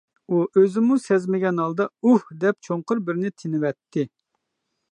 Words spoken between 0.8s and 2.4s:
سەزمىگەن ھالدا «ئۇھ»